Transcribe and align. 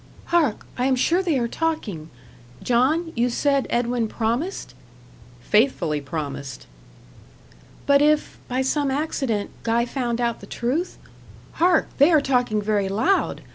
"Hark! 0.33 0.65
I 0.79 0.87
am 0.87 0.95
sure 0.95 1.21
they 1.21 1.37
are 1.37 1.47
talking. 1.47 2.09
John, 2.63 3.13
you 3.15 3.29
said 3.29 3.67
Edwin 3.69 4.07
promised?" 4.07 4.73
"Faithfully 5.41 6.01
promised." 6.01 6.65
"But 7.85 8.01
if, 8.01 8.39
by 8.47 8.63
some 8.63 8.89
accident, 8.89 9.51
Guy 9.61 9.85
found 9.85 10.19
out 10.19 10.39
the 10.39 10.47
truth? 10.47 10.97
Hark! 11.51 11.87
they 11.99 12.09
are 12.09 12.19
talking 12.19 12.63
very 12.63 12.89
loud. 12.89 13.43